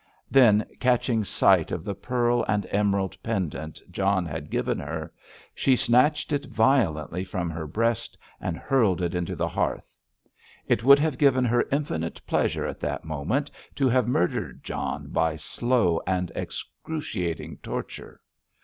Then, 0.31 0.65
catching 0.79 1.23
sight 1.23 1.71
of 1.71 1.83
the 1.83 1.93
pearl 1.93 2.43
and 2.47 2.65
emerald 2.71 3.21
pendant 3.21 3.79
John 3.91 4.25
had 4.25 4.49
given 4.49 4.79
her, 4.79 5.13
she 5.53 5.75
snatched 5.75 6.33
it 6.33 6.45
violently 6.47 7.23
from 7.23 7.51
her 7.51 7.67
breast 7.67 8.17
and 8.39 8.57
hurled 8.57 8.99
it 9.03 9.13
into 9.13 9.35
the 9.35 9.47
hearth. 9.49 9.99
It 10.67 10.83
would 10.83 10.97
have 10.97 11.19
given 11.19 11.45
her 11.45 11.67
infinite 11.71 12.19
pleasure 12.25 12.65
at 12.65 12.79
that 12.79 13.05
moment 13.05 13.51
to 13.75 13.87
have 13.89 14.07
murdered 14.07 14.63
John 14.63 15.09
by 15.09 15.35
slow 15.35 16.01
and 16.07 16.31
excruciating 16.33 17.57
torture. 17.57 18.21